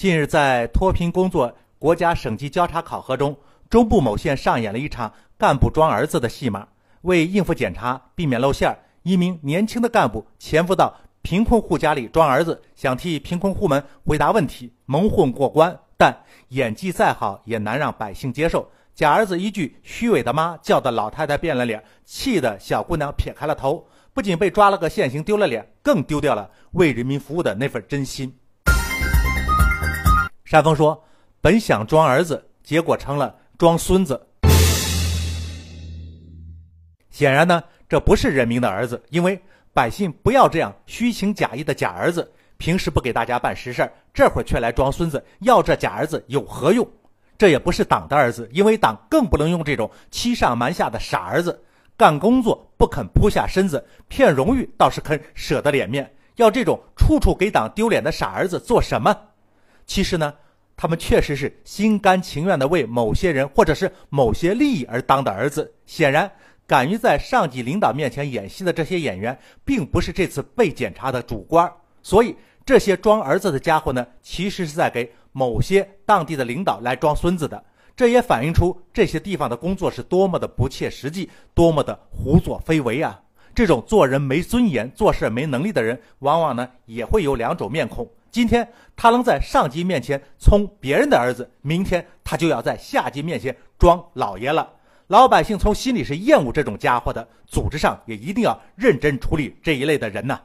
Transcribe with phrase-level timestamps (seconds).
[0.00, 3.36] 近日，在脱贫工作国家省级交叉考核中，
[3.68, 6.66] 中部某县上演了一场干部装儿子的戏码。
[7.02, 15.78] 为应付检查，避免露馅儿，一名年轻的干部潜伏到贫困户家里装儿子，想替贫困户们回答问题，蒙混过关。
[15.98, 16.16] 但
[16.48, 18.66] 演技再好，也难让百姓接受。
[18.94, 23.86] 假儿子一句“虚伪的妈”，叫得老太太变了脸，气得小姑娘撇开了头。
[24.14, 28.34] 不仅被抓了个现行，丢了脸，更丢掉了为人民服务的那份真心。
[30.50, 31.00] 山峰说
[31.40, 34.20] ：“本想装儿子，结果成了装孙子。
[37.08, 39.40] 显然呢，这不是人民的儿子，因为
[39.72, 42.28] 百姓不要这样虚情假意的假儿子。
[42.58, 46.84] 平时不给大家办实事儿，这会儿却来装孙子，要这假儿子有何用？
[47.38, 51.62] 这也不是党的儿子，因为党更不能用这种欺上瞒下的傻儿子。
[51.96, 56.12] 干工作不肯扑下身子，骗荣誉倒是肯舍得脸面。
[56.34, 59.16] 要这种处处给党丢脸的傻儿子做什么？”
[59.90, 60.32] 其实呢，
[60.76, 65.74] 他们确实是心甘情愿的为某些人或者是某些利益而当的儿子。
[65.84, 66.30] 显然，
[66.64, 71.68] 敢于在上级领导面前演戏的这些演员，并不是这次被检查的主官。
[72.04, 77.60] 所以，这些装儿子的家伙呢，其实是在给某些当地的领导来装孙子的。
[77.96, 83.20] 这也反映出这些地方的工作是多么的不切实际，多么的胡作非为啊！
[83.52, 88.08] 这种做人没尊严、做事没能力的人，往往呢也会有两种面孔。
[88.30, 94.70] 今天他能在上级面前充别人的儿子，明天他就要在下级面前装老爷了。
[95.08, 100.38] 老百姓从心里是厌恶这种家伙的，组织上也一定要认真处理这一类的人呢。